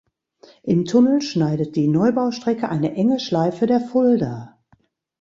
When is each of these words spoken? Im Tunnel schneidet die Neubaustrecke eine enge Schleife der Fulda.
Im 0.63 0.85
Tunnel 0.85 1.21
schneidet 1.21 1.75
die 1.75 1.87
Neubaustrecke 1.87 2.69
eine 2.69 2.95
enge 2.95 3.19
Schleife 3.19 3.67
der 3.67 3.79
Fulda. 3.81 4.57